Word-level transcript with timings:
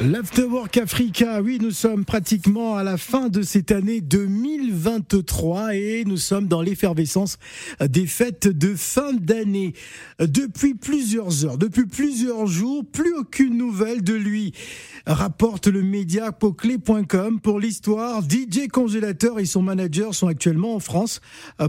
L'Afterwork 0.00 0.76
Africa, 0.76 1.42
oui, 1.42 1.58
nous 1.60 1.72
sommes 1.72 2.04
pratiquement 2.04 2.76
à 2.76 2.84
la 2.84 2.96
fin 2.96 3.28
de 3.28 3.42
cette 3.42 3.72
année 3.72 4.00
2023 4.00 5.74
et 5.74 6.04
nous 6.06 6.16
sommes 6.16 6.46
dans 6.46 6.62
l'effervescence 6.62 7.36
des 7.80 8.06
fêtes 8.06 8.46
de 8.46 8.76
fin 8.76 9.12
d'année. 9.12 9.72
Depuis 10.20 10.74
plusieurs 10.74 11.44
heures, 11.44 11.58
depuis 11.58 11.86
plusieurs 11.86 12.46
jours, 12.46 12.84
plus 12.86 13.12
aucune 13.12 13.56
nouvelle 13.56 14.04
de 14.04 14.14
lui, 14.14 14.52
rapporte 15.04 15.66
le 15.66 15.82
média 15.82 16.30
poclé.com. 16.30 17.40
Pour 17.40 17.58
l'histoire, 17.58 18.22
DJ 18.22 18.68
Congélateur 18.68 19.40
et 19.40 19.46
son 19.46 19.62
manager 19.62 20.14
sont 20.14 20.28
actuellement 20.28 20.76
en 20.76 20.80
France 20.80 21.20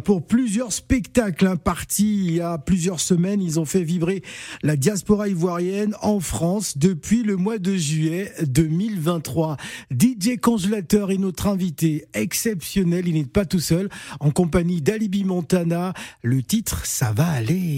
pour 0.04 0.28
plusieurs 0.28 0.72
spectacles 0.72 1.48
impartis 1.48 2.26
il 2.26 2.36
y 2.36 2.42
a 2.42 2.60
plusieurs 2.60 3.00
semaines. 3.00 3.42
Ils 3.42 3.60
ont 3.60 3.66
fait 3.66 3.84
vibrer 3.84 4.22
la 4.62 4.76
diaspora 4.76 5.30
ivoirienne 5.30 5.96
en 6.04 6.20
France 6.20 6.78
depuis 6.78 7.24
le 7.24 7.36
mois 7.36 7.58
de 7.58 7.76
juillet. 7.76 8.19
2023. 8.46 9.58
DJ 9.92 10.40
Congélateur 10.42 11.12
est 11.12 11.18
notre 11.18 11.48
invité 11.48 12.06
exceptionnel. 12.14 13.08
Il 13.08 13.16
n'est 13.16 13.26
pas 13.26 13.46
tout 13.46 13.60
seul. 13.60 13.90
En 14.20 14.32
compagnie 14.32 14.82
d'Alibi 14.82 15.24
Montana. 15.24 15.94
Le 16.22 16.42
titre, 16.44 16.86
ça 16.86 17.12
va 17.12 17.28
aller. 17.28 17.76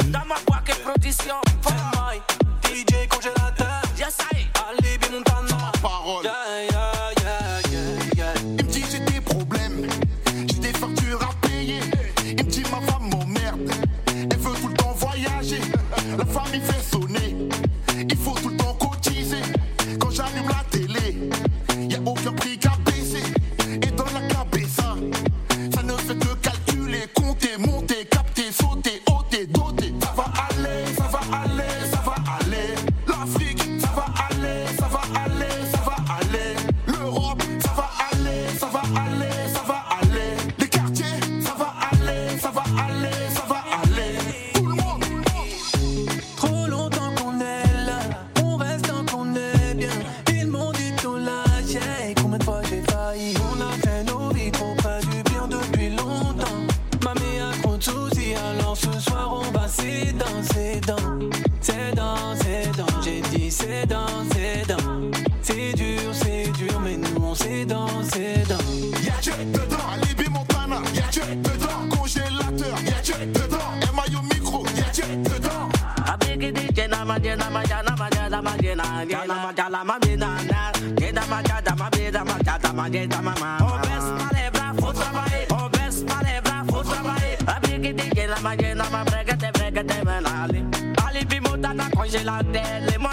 Capter, 28.05 28.51
sauter, 28.51 29.01
ôter, 29.07 29.45
doter. 29.47 29.93
Ça 30.01 30.13
va 30.15 30.25
aller, 30.49 30.85
ça 30.97 31.03
va 31.03 31.19
aller, 31.37 31.91
ça 31.91 32.01
va 32.05 32.15
aller. 32.39 32.75
L'Afrique, 33.07 33.63
ça 33.79 33.89
va 33.95 34.05
aller, 34.29 34.65
ça 34.77 34.87
va 34.87 35.01
aller, 35.23 35.65
ça 35.71 35.81
va 35.85 35.95
aller. 36.15 36.55
L'Europe, 36.87 37.41
ça 37.59 37.71
va 37.75 37.89
aller, 38.11 38.47
ça 38.59 38.67
va 38.67 38.81
aller, 39.01 39.53
ça 39.53 39.61
va 39.67 39.83
aller. 40.01 40.35
Les 40.59 40.67
quartiers, 40.69 41.05
ça 41.41 41.53
va 41.57 41.73
aller, 41.91 42.37
ça 42.39 42.51
va 42.51 42.63
aller, 42.83 43.29
ça 43.33 43.43
va 43.47 43.63
aller. 43.83 44.51
Tout 44.53 44.65
le 44.65 44.75
monde, 44.75 45.03
Trop 46.37 46.67
longtemps 46.67 47.13
qu'on 47.15 47.39
est 47.39 47.85
là, 47.85 47.99
on 48.43 48.55
reste 48.57 48.87
tant 48.87 49.05
qu'on 49.05 49.35
est 49.35 49.75
bien. 49.75 49.89
Ils 50.29 50.47
m'ont 50.47 50.71
dit 50.71 50.93
tout 51.01 51.17
lâcher, 51.17 52.15
combien 52.21 52.37
de 52.37 52.43
fois 52.43 52.61
j'ai 52.69 52.81
failli. 52.81 53.35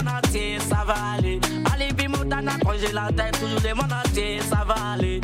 Entier, 0.07 0.59
ça 0.59 0.83
va 0.85 0.95
aller. 1.17 1.39
Alibi 1.73 2.07
Montana, 2.07 2.53
congélateur, 2.63 3.31
toujours 3.31 3.59
les 3.63 3.73
mon 3.73 3.83
entier, 3.83 4.39
ça 4.41 4.63
va 4.65 4.75
aller. 4.93 5.21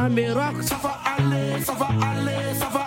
Ça 0.00 0.06
va 0.06 0.14
aller, 0.14 0.62
ça 0.62 0.76
va 0.80 0.88
aller, 1.12 1.62
ça 1.62 1.74
va 1.74 1.86
aller. 2.16 2.58
Ça 2.58 2.68
va. 2.72 2.86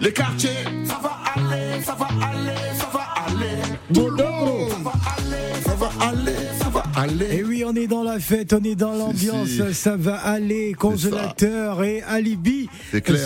Les 0.00 0.12
quartiers, 0.12 0.50
ça 0.86 1.00
va 1.02 1.18
aller, 1.34 1.82
ça 1.82 1.96
va 1.96 2.06
aller, 2.06 2.54
ça 2.78 2.88
va 2.92 3.00
aller. 3.26 4.00
Monde, 4.00 4.70
ça 4.70 4.76
va 4.84 4.92
aller, 5.16 5.62
ça 5.64 5.74
va 5.74 5.90
aller, 6.06 6.36
ça 6.60 6.68
va 6.68 6.84
Et 6.94 7.00
aller. 7.00 7.38
Eh 7.40 7.42
oui, 7.42 7.64
on 7.66 7.74
est 7.74 7.88
dans 7.88 8.04
la 8.04 8.20
fête, 8.20 8.52
on 8.52 8.62
est 8.62 8.76
dans 8.76 8.92
l'ambiance, 8.92 9.48
si. 9.48 9.74
ça 9.74 9.96
va 9.96 10.14
aller. 10.14 10.74
Congélateur 10.74 11.82
et 11.82 12.02
Alibi 12.02 12.68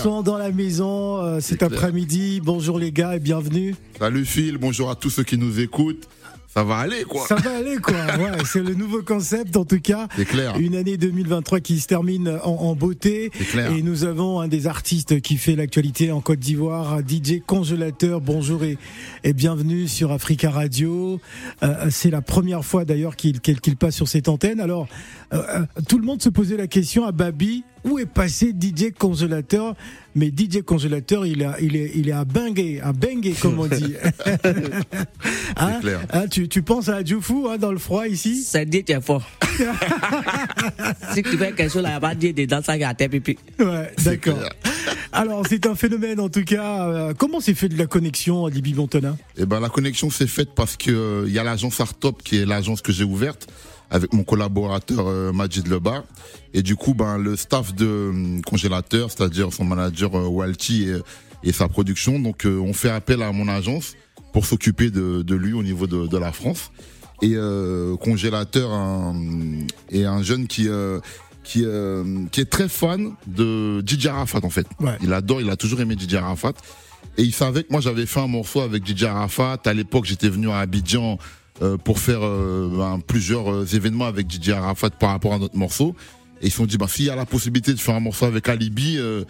sont 0.03 0.23
dans 0.23 0.39
la 0.39 0.51
maison 0.51 1.19
euh, 1.19 1.41
cet 1.41 1.63
après-midi. 1.63 2.41
Bonjour 2.43 2.79
les 2.79 2.93
gars 2.93 3.17
et 3.17 3.21
bienvenue. 3.21 3.75
Salut 3.99 4.25
Phil, 4.25 4.57
bonjour 4.57 4.91
à 4.91 4.95
tous 4.95 5.11
ceux 5.11 5.25
qui 5.25 5.37
nous 5.37 5.61
écoutent. 5.61 6.09
Ça 6.55 6.65
va 6.65 6.77
aller 6.79 7.05
quoi. 7.05 7.27
Ça 7.27 7.37
va 7.37 7.57
aller 7.57 7.77
quoi. 7.77 7.95
Ouais, 8.19 8.45
c'est 8.45 8.63
le 8.63 8.75
nouveau 8.75 9.03
concept 9.03 9.57
en 9.57 9.65
tout 9.65 9.81
cas. 9.81 10.07
C'est 10.17 10.27
clair. 10.27 10.55
Une 10.59 10.75
année 10.75 10.99
2023 10.99 11.61
qui 11.61 11.81
se 11.81 11.87
termine 11.87 12.29
en, 12.45 12.51
en 12.51 12.75
beauté. 12.75 13.31
C'est 13.39 13.45
clair. 13.45 13.73
Et 13.73 13.81
nous 13.81 14.05
avons 14.05 14.39
un 14.39 14.49
des 14.49 14.67
artistes 14.67 15.23
qui 15.23 15.39
fait 15.39 15.57
l'actualité 15.57 16.13
en 16.13 16.21
Côte 16.21 16.41
d'Ivoire, 16.41 16.99
DJ 17.01 17.41
Congélateur. 17.47 18.21
Bonjour 18.21 18.65
et, 18.65 18.77
et 19.25 19.33
bienvenue 19.33 19.89
sur 19.89 20.13
Africa 20.13 20.51
Radio. 20.51 21.21
Euh, 21.63 21.87
c'est 21.91 22.11
la 22.11 22.21
première 22.21 22.67
fois 22.67 22.85
d'ailleurs 22.85 23.17
qu'il 23.17 23.41
qu'il 23.41 23.61
qu'il 23.61 23.77
passe 23.77 23.95
sur 23.97 24.09
cette 24.09 24.29
antenne. 24.29 24.61
Alors, 24.61 24.89
euh, 25.33 25.43
euh, 25.49 25.65
tout 25.89 25.99
le 25.99 26.05
monde 26.05 26.21
se 26.21 26.29
posait 26.29 26.59
la 26.59 26.67
question 26.67 27.07
à 27.07 27.13
Babi, 27.13 27.65
où 27.85 27.99
est 27.99 28.07
passé 28.07 28.53
DJ 28.53 28.93
Congélateur 28.97 29.75
Mais 30.15 30.29
DJ 30.29 30.63
Congélateur, 30.63 31.27
il, 31.27 31.43
a, 31.45 31.61
il, 31.61 31.77
est, 31.77 31.93
il 31.95 32.09
est 32.09 32.13
à 32.13 32.25
Bangé, 32.25 32.81
à 32.81 32.93
Bangé 32.93 33.33
comme 33.41 33.59
on 33.59 33.67
dit. 33.67 33.95
Hein 35.57 35.81
clair. 35.81 36.01
Hein, 36.13 36.27
tu, 36.29 36.49
tu 36.49 36.63
penses 36.63 36.89
à 36.89 37.05
Djoufou 37.05 37.49
hein, 37.49 37.59
dans 37.59 37.73
le 37.73 37.79
froid 37.79 38.07
ici? 38.07 38.43
C'est 38.43 38.65
dit, 38.65 38.85
tu 38.85 38.93
es 38.93 39.01
fort. 39.01 39.29
si 41.15 41.23
tu 41.23 41.37
fais 41.37 41.53
quelque 41.53 41.71
chose 41.71 41.83
là, 41.83 41.91
il 41.91 41.93
n'y 41.93 41.97
a 41.97 42.01
pas 42.01 42.15
de 42.15 42.21
dire 42.21 42.35
dedans, 42.35 42.61
ça 42.63 42.79
gâte 42.79 43.07
pipi. 43.09 43.37
Ouais, 43.59 43.93
d'accord. 44.03 44.39
Alors, 45.13 45.45
c'est 45.47 45.67
un 45.67 45.75
phénomène 45.75 46.21
en 46.21 46.31
tout 46.31 46.45
cas. 46.45 46.89
Euh, 46.89 47.15
comment 47.17 47.41
s'est 47.41 47.55
fait 47.55 47.69
de 47.69 47.77
la 47.77 47.87
connexion 47.87 48.47
à 48.47 48.51
Libi 48.51 48.73
Montana? 48.75 49.17
Et 49.37 49.45
ben 49.45 49.61
la 49.61 49.69
connexion 49.69 50.09
s'est 50.09 50.27
faite 50.27 50.51
parce 50.55 50.77
que 50.77 50.91
euh, 50.91 51.25
il 51.27 51.33
y 51.33 51.39
a 51.39 51.45
l'agence 51.45 51.81
Artop 51.81 52.23
qui 52.23 52.39
est 52.39 52.47
l'agence 52.47 52.81
que 52.81 52.93
j'ai 52.93 53.05
ouverte 53.05 53.47
avec 53.93 54.13
mon 54.15 54.25
collaborateur 54.25 55.07
euh, 55.07 55.33
Majid 55.33 55.69
Lebar 55.69 56.03
et 56.55 56.63
du 56.63 56.77
coup 56.77 56.95
ben 56.95 57.19
le 57.19 57.37
staff 57.37 57.75
de 57.75 57.87
euh, 57.87 58.41
congélateur, 58.45 59.11
c'est-à-dire 59.11 59.53
son 59.53 59.65
manager 59.65 60.17
euh, 60.17 60.27
Walti 60.27 60.89
et, 60.89 60.97
et 61.45 61.53
sa 61.53 61.69
production, 61.69 62.19
donc 62.19 62.47
euh, 62.47 62.59
on 62.59 62.73
fait 62.73 62.91
appel 62.91 63.23
à 63.23 63.31
mon 63.33 63.49
agence 63.49 63.95
pour 64.33 64.47
s'occuper 64.47 64.91
de, 64.91 65.23
de 65.23 65.35
lui 65.35 65.53
au 65.53 65.63
niveau 65.63 65.87
de, 65.87 66.07
de 66.07 66.19
la 66.19 66.33
France. 66.33 66.73
Et 67.21 67.35
euh, 67.35 67.97
congélateur 67.99 68.73
un, 68.73 69.15
est 69.91 70.05
un 70.05 70.23
jeune 70.23 70.49
qui 70.49 70.69
euh, 70.69 70.99
qui 71.45 71.63
euh, 71.65 72.25
qui 72.33 72.41
est 72.41 72.51
très 72.51 72.69
fan 72.69 73.13
de 73.27 73.85
DJ 73.87 74.07
Arafat 74.07 74.41
en 74.43 74.51
fait. 74.51 74.67
Ouais. 74.81 74.97
Il 75.03 75.13
adore, 75.13 75.41
il 75.41 75.51
a 75.51 75.57
toujours 75.57 75.81
aimé 75.81 75.97
DJ 75.99 76.15
Arafat. 76.15 76.55
Et 77.19 77.23
il 77.23 77.33
savait 77.33 77.63
que 77.65 77.71
moi 77.71 77.81
j'avais 77.83 78.07
fait 78.07 78.21
un 78.21 78.27
morceau 78.27 78.63
avec 78.63 78.87
DJ 78.87 79.05
Arafat. 79.05 79.59
À 79.67 79.75
l'époque, 79.75 80.07
j'étais 80.07 80.31
venu 80.31 80.51
à 80.51 80.59
Abidjan 80.61 81.13
euh, 81.13 81.17
pour 81.85 81.99
faire 81.99 82.21
euh, 82.23 82.69
ben, 82.77 83.01
plusieurs 83.07 83.51
euh, 83.53 83.65
événements 83.67 84.07
avec 84.07 84.31
DJ 84.31 84.51
Arafat 84.51 84.91
par 84.91 85.11
rapport 85.11 85.35
à 85.35 85.39
notre 85.39 85.57
morceau. 85.57 85.95
Et 86.41 86.47
ils 86.47 86.51
se 86.51 86.57
sont 86.57 86.67
dit, 86.67 86.77
bah, 86.77 86.87
s'il 86.89 87.05
y 87.05 87.11
a 87.11 87.15
la 87.17 87.27
possibilité 87.27 87.73
de 87.73 87.79
faire 87.79 87.95
un 87.95 88.01
morceau 88.01 88.25
avec 88.27 88.49
Alibi, 88.49 88.97
euh, 88.99 89.25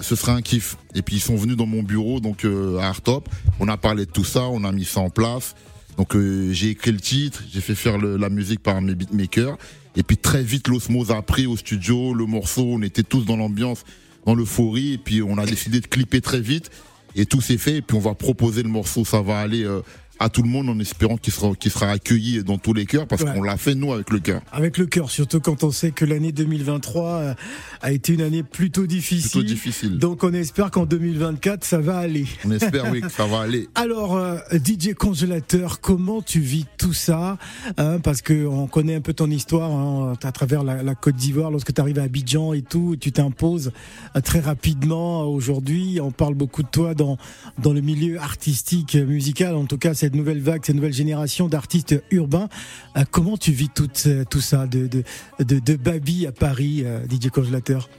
ce 0.00 0.16
serait 0.16 0.32
un 0.32 0.40
kiff. 0.42 0.76
Et 0.94 1.02
puis 1.02 1.16
ils 1.16 1.20
sont 1.20 1.36
venus 1.36 1.56
dans 1.56 1.66
mon 1.66 1.82
bureau, 1.82 2.20
donc 2.20 2.44
euh, 2.44 2.78
à 2.78 2.86
Artop. 2.88 3.28
On 3.60 3.68
a 3.68 3.76
parlé 3.76 4.06
de 4.06 4.10
tout 4.10 4.24
ça, 4.24 4.44
on 4.44 4.64
a 4.64 4.72
mis 4.72 4.84
ça 4.84 5.00
en 5.00 5.10
place. 5.10 5.54
Donc 5.96 6.14
euh, 6.14 6.52
j'ai 6.52 6.68
écrit 6.70 6.92
le 6.92 7.00
titre, 7.00 7.42
j'ai 7.52 7.60
fait 7.60 7.74
faire 7.74 7.98
le- 7.98 8.16
la 8.16 8.28
musique 8.30 8.60
par 8.62 8.80
mes 8.80 8.94
beatmakers. 8.94 9.58
Et 9.96 10.02
puis 10.04 10.16
très 10.16 10.42
vite, 10.42 10.68
l'osmose 10.68 11.10
a 11.10 11.20
pris 11.22 11.46
au 11.46 11.56
studio, 11.56 12.14
le 12.14 12.24
morceau, 12.24 12.62
on 12.64 12.82
était 12.82 13.02
tous 13.02 13.24
dans 13.24 13.36
l'ambiance, 13.36 13.84
dans 14.24 14.34
l'euphorie. 14.34 14.92
Et 14.94 14.98
puis 14.98 15.22
on 15.22 15.36
a 15.38 15.44
décidé 15.44 15.80
de 15.80 15.86
clipper 15.86 16.20
très 16.20 16.40
vite. 16.40 16.70
Et 17.16 17.26
tout 17.26 17.40
s'est 17.40 17.58
fait. 17.58 17.76
Et 17.78 17.82
puis 17.82 17.96
on 17.96 18.00
va 18.00 18.14
proposer 18.14 18.62
le 18.62 18.68
morceau, 18.68 19.04
ça 19.04 19.20
va 19.22 19.38
aller 19.40 19.64
euh, 19.64 19.80
à 20.20 20.28
tout 20.28 20.42
le 20.42 20.48
monde 20.48 20.68
en 20.68 20.78
espérant 20.80 21.16
qu'il 21.16 21.32
sera, 21.32 21.90
accueilli 21.90 22.42
dans 22.44 22.58
tous 22.58 22.72
les 22.74 22.86
cœurs 22.86 23.06
parce 23.06 23.22
Ouais. 23.22 23.32
qu'on 23.34 23.42
l'a 23.42 23.56
fait 23.56 23.74
nous 23.74 23.92
avec 23.92 24.10
le 24.10 24.18
cœur. 24.20 24.42
Avec 24.52 24.78
le 24.78 24.86
cœur, 24.86 25.10
surtout 25.10 25.40
quand 25.40 25.64
on 25.64 25.70
sait 25.70 25.90
que 25.92 26.04
l'année 26.04 26.32
2023 26.32 27.04
euh, 27.04 27.34
a 27.82 27.92
été 27.92 28.14
une 28.14 28.22
année 28.22 28.42
plutôt 28.42 28.86
difficile. 28.86 29.30
Plutôt 29.30 29.42
difficile. 29.46 29.98
Donc 29.98 30.24
on 30.24 30.32
espère 30.32 30.70
qu'en 30.70 30.86
2024 30.86 31.64
ça 31.64 31.78
va 31.78 31.98
aller. 31.98 32.26
On 32.44 32.50
espère 32.50 32.90
oui 32.90 33.00
que 33.00 33.08
ça 33.10 33.26
va 33.26 33.40
aller. 33.40 33.68
Alors 33.74 34.16
euh, 34.16 34.38
DJ 34.52 34.94
congélateur, 34.94 35.80
comment 35.80 36.22
tu 36.22 36.40
vis 36.40 36.66
tout 36.78 36.92
ça 36.92 37.38
Hein, 37.76 37.98
Parce 38.00 38.22
que 38.22 38.46
on 38.46 38.66
connaît 38.66 38.94
un 38.96 39.00
peu 39.00 39.12
ton 39.12 39.30
histoire 39.30 39.70
hein, 39.70 40.14
à 40.22 40.32
travers 40.32 40.62
la, 40.64 40.82
la 40.82 40.94
Côte 40.94 41.16
d'Ivoire, 41.16 41.50
lorsque 41.50 41.72
tu 41.72 41.80
arrives 41.80 41.98
à 41.98 42.02
Abidjan 42.04 42.52
et 42.54 42.62
tout, 42.62 42.96
tu 42.98 43.12
t'imposes 43.12 43.72
euh, 44.16 44.20
très 44.20 44.40
rapidement. 44.40 45.22
Aujourd'hui, 45.24 46.00
on 46.02 46.10
parle 46.10 46.34
beaucoup 46.34 46.62
de 46.62 46.68
toi 46.68 46.94
dans 46.94 47.16
dans 47.58 47.72
le 47.72 47.80
milieu 47.80 48.18
artistique, 48.20 48.94
musical. 48.96 49.54
En 49.54 49.64
tout 49.66 49.78
cas, 49.78 49.94
cette 50.08 50.14
nouvelle 50.14 50.40
vague, 50.40 50.64
cette 50.64 50.74
nouvelle 50.74 50.94
génération 50.94 51.48
d'artistes 51.48 52.02
urbains. 52.10 52.48
Euh, 52.96 53.04
comment 53.10 53.36
tu 53.36 53.52
vis 53.52 53.68
tout, 53.68 53.90
euh, 54.06 54.24
tout 54.24 54.40
ça 54.40 54.66
de 54.66 54.86
de 54.86 55.02
de, 55.38 55.58
de 55.58 55.76
Babi 55.76 56.26
à 56.26 56.32
Paris, 56.32 56.82
euh, 56.82 57.04
DJ 57.06 57.28
congélateur? 57.28 57.90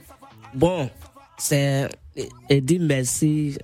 Bon, 0.52 0.90
c'est. 1.38 1.88
Et 2.48 2.60
dit 2.60 2.80
merci, 2.80 3.56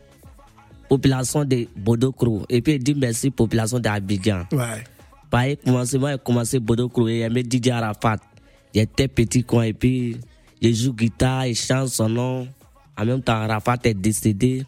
population 0.88 1.44
de 1.44 1.66
Bodokro. 1.76 2.44
Et 2.48 2.62
puis, 2.62 2.78
dit 2.78 2.94
merci, 2.94 3.30
population 3.30 3.80
d'Abidjan. 3.80 4.44
Ouais. 4.52 4.84
Par 5.28 5.44
commencement, 5.64 6.12
j'ai 6.12 6.18
commencé 6.18 6.60
Bodokro 6.60 7.08
et 7.08 7.18
aimé 7.22 7.42
DJ 7.42 7.70
Arafat. 7.70 8.18
J'étais 8.72 9.08
petit 9.08 9.42
coin 9.42 9.64
et 9.64 9.72
puis, 9.72 10.18
je 10.62 10.72
joue 10.72 10.94
guitare 10.94 11.44
et 11.44 11.54
chante 11.54 11.88
son 11.88 12.08
nom. 12.08 12.48
En 12.96 13.04
même 13.04 13.22
temps, 13.22 13.32
Arafat 13.32 13.78
est 13.82 13.94
décédé. 13.94 14.64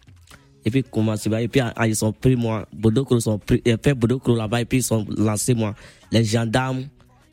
Et 0.69 0.71
puis, 0.71 0.83
commencé, 0.83 1.31
et 1.31 1.49
puis, 1.49 1.63
ah, 1.63 1.89
ils 1.89 1.97
sont 1.97 2.13
pris 2.13 2.37
moi. 2.37 2.69
Bodokro 2.71 3.19
sont 3.21 3.39
pris, 3.39 3.63
ont 3.67 3.79
fait 3.83 3.95
Bodokro 3.95 4.37
là-bas 4.37 4.61
et 4.61 4.65
puis, 4.67 4.79
ils 4.79 4.83
sont 4.83 5.07
lancés 5.17 5.55
moi. 5.55 5.75
Les 6.13 6.25
gendarmes, 6.25 6.85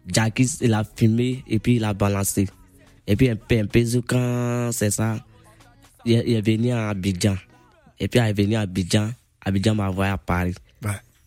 Jackie, 0.08 0.50
il 0.62 0.74
a 0.74 0.86
filmé 0.86 1.44
et 1.46 1.60
puis, 1.60 1.76
il 1.76 1.84
a 1.84 1.94
balancé. 1.94 2.48
Et 3.06 3.18
puis, 3.18 3.30
un 3.30 3.36
peu, 3.36 3.60
un 3.60 3.66
peu, 3.66 3.84
quand 4.08 4.70
c'est 4.72 4.90
ça, 4.90 5.18
il 6.06 6.14
est 6.14 6.40
venu 6.40 6.72
à 6.72 6.90
Abidjan. 6.92 7.36
Et 8.00 8.08
puis, 8.08 8.22
il 8.22 8.26
est 8.26 8.34
venu 8.34 8.56
à 8.56 8.62
Abidjan. 8.62 9.10
Abidjan 9.44 9.76
m'a 9.76 9.90
envoyé 9.90 10.14
à 10.14 10.18
Paris. 10.18 10.56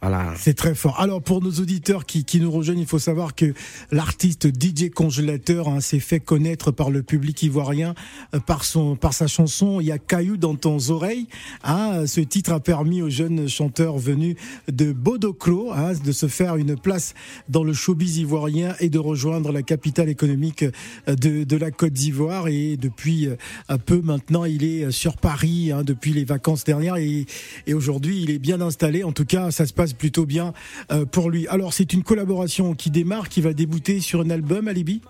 Voilà. 0.00 0.32
C'est 0.36 0.54
très 0.54 0.76
fort. 0.76 1.00
Alors 1.00 1.20
pour 1.20 1.42
nos 1.42 1.50
auditeurs 1.50 2.06
qui, 2.06 2.24
qui 2.24 2.40
nous 2.40 2.52
rejoignent, 2.52 2.78
il 2.78 2.86
faut 2.86 3.00
savoir 3.00 3.34
que 3.34 3.52
l'artiste 3.90 4.46
DJ 4.46 4.90
Congélateur 4.90 5.66
hein, 5.66 5.80
s'est 5.80 5.98
fait 5.98 6.20
connaître 6.20 6.70
par 6.70 6.90
le 6.90 7.02
public 7.02 7.42
ivoirien 7.42 7.96
euh, 8.32 8.38
par 8.38 8.62
son 8.62 8.94
par 8.94 9.12
sa 9.12 9.26
chanson 9.26 9.80
Il 9.80 9.86
y 9.86 9.92
a 9.92 9.98
caillou 9.98 10.36
dans 10.36 10.54
ton 10.54 10.78
oreille. 10.90 11.26
Hein, 11.64 12.06
ce 12.06 12.20
titre 12.20 12.52
a 12.52 12.60
permis 12.60 13.02
aux 13.02 13.10
jeunes 13.10 13.48
chanteurs 13.48 13.98
venus 13.98 14.36
de 14.70 14.92
Bodokro 14.92 15.72
hein, 15.72 15.94
de 15.94 16.12
se 16.12 16.28
faire 16.28 16.54
une 16.54 16.76
place 16.76 17.14
dans 17.48 17.64
le 17.64 17.72
showbiz 17.72 18.18
ivoirien 18.18 18.76
et 18.78 18.90
de 18.90 19.00
rejoindre 19.00 19.50
la 19.50 19.62
capitale 19.62 20.08
économique 20.08 20.62
euh, 20.62 21.16
de, 21.16 21.42
de 21.42 21.56
la 21.56 21.72
Côte 21.72 21.92
d'Ivoire. 21.92 22.46
Et 22.46 22.76
depuis 22.76 23.26
euh, 23.26 23.34
un 23.68 23.78
peu 23.78 24.00
maintenant, 24.00 24.44
il 24.44 24.62
est 24.62 24.92
sur 24.92 25.16
Paris 25.16 25.72
hein, 25.72 25.82
depuis 25.82 26.12
les 26.12 26.24
vacances 26.24 26.62
dernières 26.62 26.96
et, 26.98 27.26
et 27.66 27.74
aujourd'hui 27.74 28.22
il 28.22 28.30
est 28.30 28.38
bien 28.38 28.60
installé. 28.60 29.02
En 29.02 29.10
tout 29.10 29.24
cas, 29.24 29.50
ça 29.50 29.66
se 29.66 29.72
passe 29.72 29.87
plutôt 29.94 30.26
bien 30.26 30.52
euh, 30.92 31.04
pour 31.04 31.30
lui. 31.30 31.46
Alors 31.48 31.72
c'est 31.72 31.92
une 31.92 32.02
collaboration 32.02 32.74
qui 32.74 32.90
démarre, 32.90 33.28
qui 33.28 33.40
va 33.40 33.52
débouter 33.52 34.00
sur 34.00 34.20
un 34.20 34.30
album, 34.30 34.68
Alibi? 34.68 35.00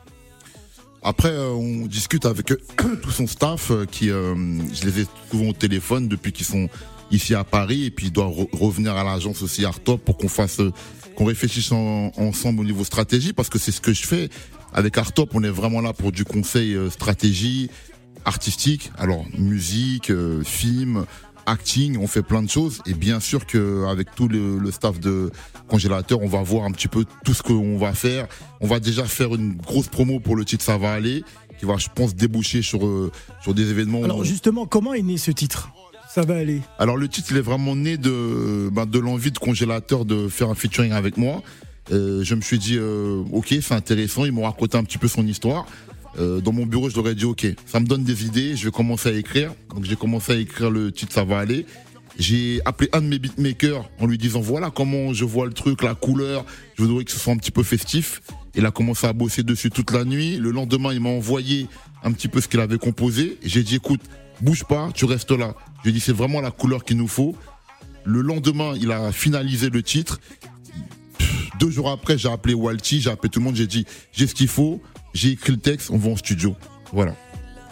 Après, 1.02 1.30
euh, 1.30 1.50
on 1.52 1.86
discute 1.86 2.26
avec 2.26 2.46
tout 3.02 3.10
son 3.10 3.26
staff 3.26 3.70
euh, 3.70 3.84
qui, 3.86 4.08
je 4.08 4.84
les 4.86 5.02
ai 5.02 5.06
souvent 5.30 5.48
au 5.50 5.52
téléphone 5.52 6.08
depuis 6.08 6.32
qu'ils 6.32 6.46
sont 6.46 6.69
ici 7.10 7.34
à 7.34 7.44
Paris 7.44 7.84
et 7.84 7.90
puis 7.90 8.06
ils 8.06 8.12
doivent 8.12 8.32
re- 8.32 8.48
revenir 8.58 8.96
à 8.96 9.04
l'agence 9.04 9.42
aussi 9.42 9.64
Artop 9.64 10.04
pour 10.04 10.16
qu'on 10.19 10.28
fasse, 10.28 10.60
qu'on 11.16 11.25
réfléchisse 11.25 11.72
en- 11.72 12.10
ensemble 12.16 12.60
au 12.60 12.64
niveau 12.64 12.84
stratégie 12.84 13.32
parce 13.32 13.48
que 13.48 13.58
c'est 13.58 13.72
ce 13.72 13.80
que 13.80 13.92
je 13.92 14.06
fais 14.06 14.28
avec 14.72 14.98
Artop. 14.98 15.30
On 15.34 15.42
est 15.44 15.48
vraiment 15.50 15.80
là 15.80 15.92
pour 15.92 16.12
du 16.12 16.25
conseil 16.25 16.76
stratégie 16.90 17.70
artistique, 18.25 18.90
alors 18.98 19.25
musique, 19.38 20.12
film, 20.44 21.06
acting, 21.49 21.99
on 21.99 22.06
fait 22.06 22.23
plein 22.23 22.43
de 22.43 22.50
choses 22.50 22.81
et 22.87 22.95
bien 22.95 23.21
sûr 23.21 23.47
que 23.47 23.87
avec 23.87 24.15
tout 24.15 24.29
le, 24.29 24.59
le 24.59 24.71
staff 24.71 25.00
de 25.00 25.31
congélateur, 25.69 26.21
on 26.23 26.29
va 26.29 26.43
voir 26.43 26.65
un 26.65 26.71
petit 26.71 26.89
peu 26.89 27.05
tout 27.25 27.35
ce 27.35 27.43
qu'on 27.43 27.79
va 27.79 27.93
faire. 27.93 28.27
On 28.61 28.67
va 28.67 28.81
déjà 28.81 29.05
faire 29.05 29.35
une 29.35 29.55
grosse 29.55 29.89
promo 29.89 30.21
pour 30.21 30.37
le 30.37 30.45
titre 30.45 30.65
Ça 30.65 30.79
va 30.79 30.93
aller, 30.93 31.25
qui 31.59 31.67
va, 31.67 31.77
je 31.77 31.89
pense, 31.95 32.15
déboucher 32.15 32.62
sur 32.62 32.87
euh, 32.87 33.11
sur 33.43 33.55
des 33.55 33.71
événements. 33.71 34.05
Alors 34.05 34.25
justement, 34.25 34.67
comment 34.67 34.95
est 34.95 35.03
né 35.03 35.17
ce 35.17 35.31
titre 35.31 35.71
Ça 36.15 36.23
va 36.23 36.37
aller? 36.37 36.61
Alors 36.79 36.97
le 36.97 37.09
titre, 37.09 37.29
il 37.31 37.37
est 37.37 37.43
vraiment 37.43 37.75
né 37.75 37.97
de 37.97 38.69
ben, 38.71 38.87
de 38.87 38.99
l'envie 38.99 39.33
de 39.33 39.39
congélateur 39.39 40.05
de 40.05 40.29
faire 40.29 40.50
un 40.50 40.55
featuring 40.55 40.93
avec 40.93 41.17
moi. 41.17 41.43
Euh, 41.91 42.23
je 42.23 42.35
me 42.35 42.43
suis 42.43 42.59
dit, 42.59 42.77
euh, 42.77 43.23
ok, 43.33 43.55
c'est 43.62 43.73
intéressant. 43.73 44.25
Ils 44.27 44.33
m'ont 44.33 44.45
raconté 44.45 44.77
un 44.77 44.85
petit 44.85 44.99
peu 44.99 45.09
son 45.09 45.27
histoire. 45.27 45.67
Euh, 46.19 46.41
dans 46.41 46.53
mon 46.53 46.67
bureau, 46.67 46.91
je 46.91 46.97
leur 46.97 47.09
ai 47.09 47.15
dit, 47.15 47.25
ok, 47.25 47.47
ça 47.67 47.81
me 47.81 47.87
donne 47.87 48.05
des 48.05 48.25
idées. 48.25 48.56
Je 48.56 48.65
vais 48.65 48.70
commencer 48.70 49.09
à 49.11 49.12
écrire. 49.12 49.53
Donc 49.70 49.85
j'ai 49.85 49.97
commencé 49.97 50.32
à 50.32 50.37
écrire 50.37 50.70
le 50.70 50.93
titre, 50.93 51.12
ça 51.12 51.25
va 51.25 51.38
aller. 51.38 51.67
J'ai 52.19 52.61
appelé 52.65 52.91
un 52.93 53.00
de 53.00 53.06
mes 53.06 53.19
beatmakers 53.19 53.88
en 54.00 54.06
lui 54.06 54.19
disant, 54.19 54.41
voilà 54.41 54.70
comment 54.70 55.12
je 55.12 55.25
vois 55.25 55.47
le 55.47 55.53
truc, 55.53 55.82
la 55.82 55.94
couleur. 55.94 56.44
Je 56.76 56.82
voudrais 56.82 57.05
que 57.05 57.12
ce 57.12 57.19
soit 57.19 57.32
un 57.32 57.37
petit 57.37 57.53
peu 57.53 57.62
festif. 57.62 58.20
Il 58.56 58.67
a 58.67 58.73
commencé 58.73 59.06
à 59.06 59.12
bosser 59.12 59.44
dessus 59.44 59.70
toute 59.70 59.93
la 59.93 60.05
nuit. 60.05 60.37
Le 60.37 60.50
lendemain, 60.50 60.93
il 60.93 61.00
m'a 61.00 61.11
envoyé 61.11 61.69
un 62.03 62.12
petit 62.12 62.26
peu 62.26 62.41
ce 62.41 62.49
qu'il 62.49 62.59
avait 62.59 62.79
composé. 62.79 63.38
J'ai 63.44 63.62
dit, 63.62 63.76
écoute, 63.76 64.00
bouge 64.41 64.64
pas, 64.64 64.91
tu 64.94 65.05
restes 65.05 65.31
là. 65.31 65.55
Je 65.85 65.91
dit, 65.91 66.00
c'est 66.00 66.12
vraiment 66.12 66.41
la 66.41 66.50
couleur 66.50 66.85
qu'il 66.85 66.97
nous 66.97 67.06
faut. 67.06 67.37
Le 68.05 68.21
lendemain, 68.21 68.75
il 68.81 68.91
a 68.91 69.12
finalisé 69.12 69.71
le 69.71 69.82
titre. 69.82 70.19
Deux 71.61 71.71
jours 71.71 71.91
après, 71.91 72.19
j'ai 72.19 72.29
appelé 72.29 72.55
Walty, 72.55 73.00
j'ai 73.00 73.11
appelé 73.11 73.31
tout 73.31 73.41
le 73.41 73.44
monde, 73.44 73.56
j'ai 73.56 73.67
dit, 73.67 73.85
j'ai 74.12 74.26
ce 74.26 74.35
qu'il 74.35 74.49
faut, 74.49 74.81
j'ai 75.14 75.31
écrit 75.31 75.52
le 75.52 75.58
texte, 75.58 75.90
on 75.90 75.99
va 75.99 76.10
en 76.10 76.16
studio. 76.16 76.55
Voilà. 76.93 77.14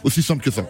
Aussi 0.04 0.22
simple 0.22 0.42
que 0.42 0.50
ça. 0.50 0.66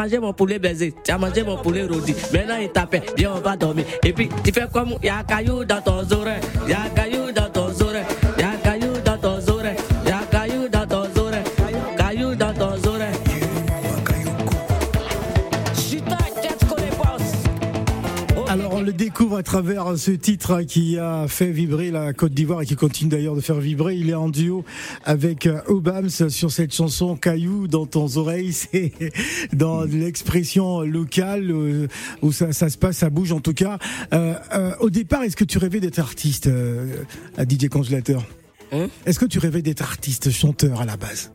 Mangé 0.00 0.18
mon 0.18 0.32
poulet 0.32 0.58
baisé, 0.58 0.94
tu 1.04 1.10
as 1.10 1.18
mangé 1.18 1.42
mon 1.42 1.58
poulet 1.58 1.84
rôti. 1.84 2.14
Maintenant 2.32 2.56
il 2.56 2.70
t'appelle, 2.70 3.02
viens 3.16 3.32
on 3.36 3.40
va 3.40 3.56
dormir. 3.56 3.84
Et 4.02 4.12
puis 4.12 4.30
tu 4.42 4.50
fais 4.52 4.66
comme, 4.72 4.94
y'a 5.02 5.22
caillou 5.28 5.64
dans 5.64 5.82
ton 5.82 6.00
oreille, 6.16 6.40
y'a 6.66 6.88
caillou 6.94 7.19
travers 19.50 19.98
ce 19.98 20.12
titre 20.12 20.62
qui 20.62 20.96
a 20.96 21.26
fait 21.26 21.50
vibrer 21.50 21.90
la 21.90 22.12
Côte 22.12 22.32
d'Ivoire 22.32 22.62
et 22.62 22.66
qui 22.66 22.76
continue 22.76 23.10
d'ailleurs 23.10 23.34
de 23.34 23.40
faire 23.40 23.58
vibrer. 23.58 23.96
Il 23.96 24.08
est 24.08 24.14
en 24.14 24.28
duo 24.28 24.64
avec 25.04 25.48
euh, 25.48 25.60
Obams 25.66 26.08
sur 26.08 26.52
cette 26.52 26.72
chanson 26.72 27.16
Caillou 27.16 27.66
dans 27.66 27.84
ton 27.84 28.06
oreille. 28.16 28.52
C'est 28.70 28.92
dans 29.52 29.82
l'expression 29.82 30.82
locale 30.82 31.50
euh, 31.50 31.88
où 32.22 32.30
ça, 32.30 32.52
ça 32.52 32.70
se 32.70 32.78
passe, 32.78 32.98
ça 32.98 33.10
bouge 33.10 33.32
en 33.32 33.40
tout 33.40 33.52
cas. 33.52 33.80
Euh, 34.12 34.34
euh, 34.54 34.72
au 34.78 34.88
départ, 34.88 35.24
est-ce 35.24 35.36
que 35.36 35.42
tu 35.42 35.58
rêvais 35.58 35.80
d'être 35.80 35.98
artiste, 35.98 36.46
euh, 36.46 37.02
à 37.36 37.42
DJ 37.42 37.68
Congélateur? 37.68 38.24
Hein? 38.70 38.86
Est-ce 39.04 39.18
que 39.18 39.26
tu 39.26 39.40
rêvais 39.40 39.62
d'être 39.62 39.82
artiste, 39.82 40.30
chanteur 40.30 40.80
à 40.80 40.84
la 40.84 40.96
base? 40.96 41.32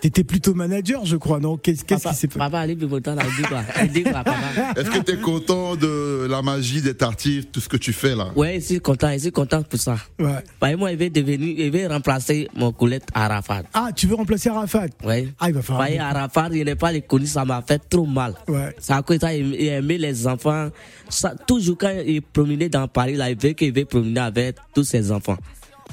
T'étais 0.00 0.24
plutôt 0.24 0.54
manager, 0.54 1.04
je 1.04 1.16
crois, 1.16 1.40
non? 1.40 1.58
Qu'est-ce 1.58 1.84
Papa, 1.84 2.10
qui 2.10 2.16
s'est 2.16 2.26
passé? 2.26 2.38
papa, 2.38 2.60
allez, 2.60 2.74
Bibotan, 2.74 3.16
il 3.18 3.36
dit 3.42 3.48
quoi 3.48 3.60
Il 3.82 3.88
dit 3.92 4.02
quoi, 4.02 4.24
papa 4.24 4.34
Est-ce 4.76 4.90
que 4.90 4.98
tu 5.00 5.12
es 5.12 5.16
content 5.18 5.76
de 5.76 6.26
la 6.28 6.40
magie 6.40 6.80
d'être 6.80 7.02
artiste, 7.02 7.52
tout 7.52 7.60
ce 7.60 7.68
que 7.68 7.76
tu 7.76 7.92
fais 7.92 8.14
là? 8.16 8.30
Ouais, 8.34 8.54
je 8.60 8.64
suis 8.66 8.80
content, 8.80 9.12
je 9.12 9.18
suis 9.18 9.32
content 9.32 9.62
pour 9.62 9.78
ça. 9.78 9.96
Ouais. 10.18 10.42
Bah, 10.60 10.74
moi, 10.76 10.92
il 10.92 10.98
va 10.98 11.08
devenir, 11.10 11.54
il 11.58 11.70
va 11.70 11.94
remplacer 11.94 12.48
mon 12.56 12.72
collègue 12.72 13.02
Arafat. 13.12 13.62
Ah, 13.74 13.90
tu 13.94 14.06
veux 14.06 14.14
remplacer 14.14 14.48
Arafat? 14.48 14.86
Ouais. 15.04 15.28
Ah, 15.38 15.48
il 15.48 15.54
va 15.54 15.62
falloir. 15.62 15.86
Voyez, 15.86 16.00
Arafat, 16.00 16.48
il 16.52 16.64
n'est 16.64 16.74
pas 16.76 16.92
les 16.92 17.02
connu, 17.02 17.26
ça 17.26 17.44
m'a 17.44 17.60
fait 17.60 17.80
trop 17.90 18.06
mal. 18.06 18.34
Ouais. 18.48 18.74
Ça 18.78 18.96
a 18.96 19.02
cause 19.02 19.18
de 19.18 19.20
ça, 19.20 19.34
il 19.34 19.54
il 19.54 19.66
aimait 19.68 19.98
les 19.98 20.26
enfants. 20.26 20.70
Ça, 21.10 21.34
toujours 21.46 21.76
quand 21.76 21.92
il 22.06 22.22
promenait 22.22 22.68
dans 22.70 22.88
Paris, 22.88 23.16
là, 23.16 23.28
il 23.30 23.36
veut 23.38 23.52
qu'il 23.52 23.74
veut 23.74 23.84
promener 23.84 24.20
avec 24.20 24.56
tous 24.74 24.84
ses 24.84 25.12
enfants. 25.12 25.36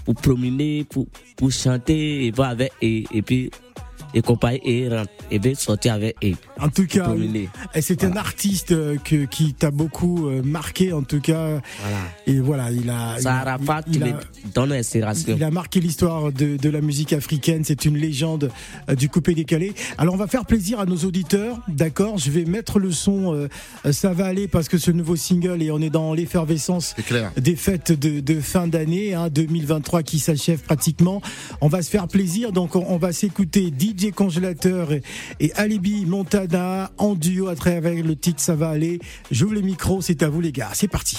Pour 0.05 0.15
promener, 0.15 0.85
pour, 0.89 1.07
pour 1.35 1.51
chanter, 1.51 2.27
il 2.27 2.33
va 2.33 2.47
avec, 2.49 2.71
et, 2.81 3.03
et 3.11 3.21
puis, 3.21 3.51
et 4.13 4.21
compagnie 4.21 4.59
et 4.65 4.89
rentre 4.89 5.11
et 5.31 5.39
veut 5.39 5.53
sortir 5.55 5.93
avec 5.93 6.15
eux. 6.23 6.33
En 6.59 6.69
tout 6.69 6.85
cas, 6.87 7.07
c'est 7.81 8.03
un 8.03 8.15
artiste 8.15 8.71
euh, 8.71 8.97
que, 9.03 9.25
qui 9.25 9.53
t'a 9.53 9.71
beaucoup 9.71 10.27
euh, 10.27 10.41
marqué, 10.43 10.93
en 10.93 11.03
tout 11.03 11.19
cas. 11.19 11.59
Voilà. 11.81 11.97
Et 12.25 12.39
voilà, 12.39 12.71
il 12.71 12.89
a, 12.89 13.15
il 13.17 13.21
Ça 13.23 13.35
Arafat, 13.35 13.81
il 13.91 14.03
a- 14.03 14.07
inspiration. 14.77 15.35
Il 15.37 15.43
a 15.43 15.51
marqué 15.51 15.79
l'histoire 15.79 16.31
de, 16.31 16.57
de 16.57 16.69
la 16.69 16.81
musique 16.81 17.13
africaine. 17.13 17.63
C'est 17.65 17.85
une 17.85 17.97
légende 17.97 18.49
euh, 18.89 18.95
du 18.95 19.09
coupé 19.09 19.33
décalé. 19.33 19.73
Alors 19.97 20.13
on 20.13 20.17
va 20.17 20.27
faire 20.27 20.45
plaisir 20.45 20.79
à 20.79 20.85
nos 20.85 20.97
auditeurs, 20.97 21.59
d'accord? 21.67 22.17
Je 22.17 22.31
vais 22.31 22.45
mettre 22.45 22.79
le 22.79 22.91
son. 22.91 23.33
euh, 23.33 23.47
ça 23.91 24.13
va 24.13 24.25
aller 24.25 24.47
parce 24.47 24.69
que 24.69 24.77
ce 24.77 24.91
nouveau 24.91 25.15
single 25.15 25.61
et 25.61 25.71
on 25.71 25.79
est 25.81 25.89
dans 25.89 26.13
l'effervescence 26.13 26.95
des 27.37 27.55
fêtes 27.55 27.91
de, 27.91 28.19
de 28.19 28.39
fin 28.39 28.67
d'année, 28.67 29.13
hein, 29.13 29.29
2023 29.29 30.03
qui 30.03 30.19
s'achève 30.19 30.59
pratiquement. 30.61 31.21
On 31.61 31.67
va 31.67 31.81
se 31.81 31.89
faire 31.89 32.07
plaisir, 32.07 32.51
donc 32.51 32.75
on, 32.75 32.85
on 32.87 32.97
va 32.97 33.11
s'écouter 33.11 33.71
DJ 33.77 33.96
Congélateur 34.11 34.91
et, 34.91 35.51
Alibi 35.55 36.05
Montana 36.05 36.91
en 36.97 37.15
duo 37.15 37.47
à 37.47 37.55
travers 37.55 38.03
le 38.03 38.15
titre 38.15 38.39
Ça 38.39 38.55
va 38.55 38.69
aller. 38.69 38.99
J'ouvre 39.31 39.55
les 39.55 39.61
micros, 39.61 40.01
c'est 40.01 40.23
à 40.23 40.29
vous 40.29 40.41
les 40.41 40.51
gars. 40.51 40.69
C'est 40.73 40.87
parti. 40.87 41.17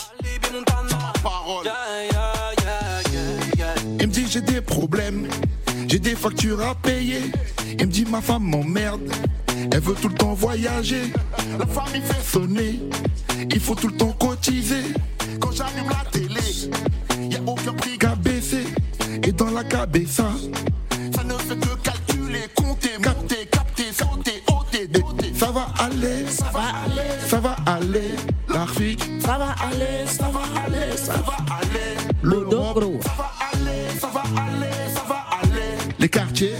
Il 4.01 4.07
me 4.07 4.13
dit 4.13 4.27
j'ai 4.31 4.41
des 4.41 4.61
problèmes, 4.61 5.27
j'ai 5.89 5.99
des 5.99 6.15
factures 6.15 6.61
à 6.61 6.75
payer. 6.75 7.21
Il 7.79 7.87
me 7.87 7.93
dit 7.93 8.05
ma 8.05 8.21
femme 8.21 8.45
m'emmerde, 8.45 9.11
elle 9.73 9.81
veut 9.81 9.95
tout 9.95 10.09
le 10.09 10.15
temps 10.15 10.35
voyager. 10.35 11.13
La 11.59 11.67
famille 11.67 12.03
fait 12.03 12.23
sonner, 12.23 12.81
il 13.51 13.61
faut 13.61 13.75
tout 13.75 13.89
le 13.89 13.97
temps 13.97 14.13
cotiser. 14.13 14.85
Quand 15.41 15.53
j'allume 15.53 15.89
la 15.89 16.09
télé, 16.11 17.31
y 17.31 17.37
a 17.37 17.41
aucun 17.45 17.73
prix 17.73 17.99
qu'à 17.99 18.15
baisser. 18.15 18.65
Et 19.25 19.33
dans 19.33 19.51
la 19.51 19.65
cabessa, 19.65 20.31
aller, 25.99 26.27
ça 26.29 26.47
va 26.53 26.61
aller, 26.85 27.29
ça 27.29 27.41
va 27.41 27.57
aller. 27.67 28.11
L'Afrique, 28.49 29.05
Ça 29.21 29.39
va 29.39 29.55
aller, 29.67 30.07
ça 30.07 30.31
va 30.33 30.41
aller, 30.65 30.97
ça 30.97 31.15
va 31.15 31.37
aller. 31.57 31.97
Bodo 32.23 32.73
gros. 32.75 33.01
Ça 33.03 33.11
va 33.19 33.31
aller, 33.53 33.99
ça 34.01 34.09
va 34.13 34.21
aller, 34.21 34.95
ça 34.95 35.03
va 35.09 35.27
aller. 35.43 35.77
Les 35.99 36.09
quartiers, 36.09 36.55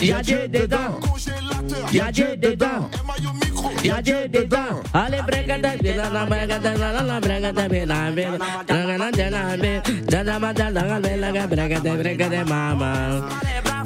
Y'a 0.00 0.22
Dieu 0.22 0.48
dedans. 0.48 1.00
Y'a 1.92 2.12
Dieu 2.12 2.36
dedans. 2.36 2.88
Y'a 3.82 4.00
Dieu 4.00 4.28
dedans. 4.28 4.82
Allez, 4.94 5.22
brega 5.26 5.58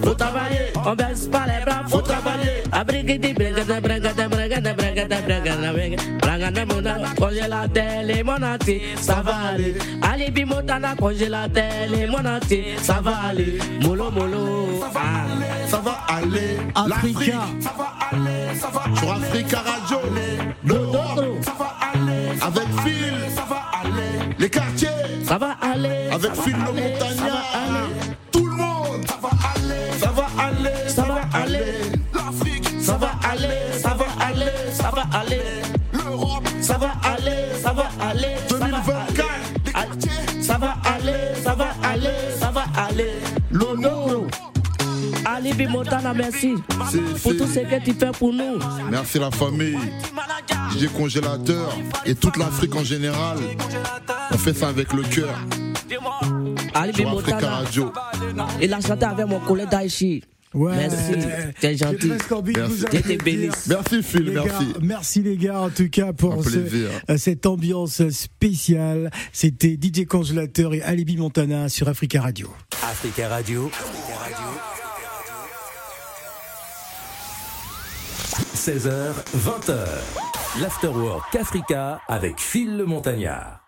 Faut 0.05 0.15
travailler, 0.15 0.73
on 0.85 0.95
baisse 0.95 1.27
pas 1.27 1.45
les 1.47 1.65
bras, 1.65 1.83
faut 1.89 2.01
travailler. 2.01 2.63
Abrigue 2.73 3.21
di 3.21 3.33
brega 3.33 3.65
da 3.65 3.81
brega 3.81 4.13
da 4.13 4.29
brega 4.29 4.61
da 4.61 4.73
brega 4.75 5.05
da 5.07 5.21
brega 5.21 5.57
da 5.57 5.73
brega. 5.73 5.97
Brega 6.21 6.51
da 6.51 6.65
mona, 6.67 6.99
congélateur, 7.17 8.03
les 8.05 8.23
monati, 8.23 8.81
ça 9.01 9.23
va 9.23 9.35
aller. 9.53 9.75
Alibi 10.03 10.45
montana, 10.45 10.95
congélateur, 10.97 11.89
les 11.91 12.07
monati, 12.07 12.63
ça 12.79 13.01
va 13.01 13.29
aller. 13.29 13.59
Molo 13.83 14.11
molo, 14.11 14.81
ça 15.69 15.79
va 15.79 15.93
aller. 16.09 16.59
Africa. 16.75 17.41
ça 17.61 17.73
va 17.77 17.93
aller, 18.11 18.59
ça 18.59 18.69
va 18.69 19.01
Sur 19.01 19.13
Africa 19.13 19.59
Radio, 19.59 19.99
va 37.83 38.09
aller. 38.11 38.37
ça 38.49 38.57
va 38.57 38.67
2024, 38.67 38.87
les 38.87 39.73
aller. 39.73 39.73
quartiers, 39.73 40.43
Ça 40.43 40.59
va 40.59 40.77
aller, 40.85 41.43
ça 41.43 41.55
va 41.55 41.69
aller, 41.83 42.09
ça 42.39 42.51
va 42.51 42.65
aller. 42.89 43.11
l'Ono. 43.51 44.27
Alibi 45.25 45.67
Montana, 45.67 46.12
merci 46.15 46.55
pour 47.23 47.37
tout 47.37 47.47
ce 47.47 47.61
que 47.61 47.85
tu 47.85 47.93
fais 47.95 48.11
pour 48.12 48.33
nous. 48.33 48.59
Merci 48.91 49.19
la 49.19 49.31
famille, 49.31 49.79
DJ 50.73 50.89
Congélateur 50.97 51.71
et 52.05 52.15
toute 52.15 52.37
l'Afrique 52.37 52.75
en 52.77 52.85
général. 52.85 53.39
On 54.33 54.39
fait 54.39 54.55
ça 54.55 54.69
avec 54.69 54.93
le 54.93 55.03
cœur 55.03 55.35
Alibi 56.75 57.03
sur 57.03 57.09
Africa 57.19 57.35
Montana, 57.37 57.57
Radio. 57.57 57.93
il 58.61 58.73
a 58.75 58.81
chanté 58.81 59.05
avec 59.05 59.27
mon 59.27 59.41
collègue 59.41 59.69
Daichi. 59.69 60.23
Ouais. 60.55 60.77
Merci, 60.77 61.27
t'es 61.61 61.77
gentil. 61.77 62.13
Envie 62.31 62.53
de 62.53 62.61
Merci. 63.69 64.03
Phil, 64.03 64.23
Les 64.25 64.33
merci. 64.33 64.49
gars, 64.67 64.79
merci 64.83 65.23
les 65.23 65.37
gars 65.37 65.61
en 65.63 65.71
tout 65.71 65.89
cas 65.89 66.13
pour 66.13 66.45
ce- 66.45 66.59
euh, 67.11 67.17
cette 67.17 67.47
ambiance 67.47 68.07
spéciale. 68.11 69.11
C'était 69.33 69.79
DJ 69.81 70.05
Congélateur 70.07 70.75
et 70.75 70.83
Alibi 70.83 71.17
Montana 71.17 71.69
sur 71.69 71.89
Africa 71.89 72.21
Radio. 72.21 72.53
Africa 72.83 73.29
Radio. 73.29 73.71
16h, 78.55 79.15
20h. 79.35 79.87
L'Afterwork 80.61 81.35
Africa 81.35 82.01
avec 82.09 82.39
Phil 82.39 82.77
le 82.77 82.85
Montagnard. 82.85 83.62